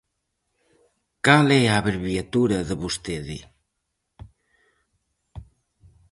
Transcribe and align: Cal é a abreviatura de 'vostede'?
Cal 1.25 1.45
é 1.59 1.63
a 1.67 1.77
abreviatura 1.81 2.57
de 2.67 2.73
'vostede'? 2.79 3.41